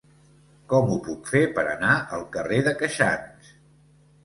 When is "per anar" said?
1.59-1.91